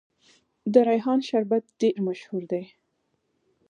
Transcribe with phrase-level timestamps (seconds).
[0.73, 2.63] د ریحان شربت ډیر مشهور دی.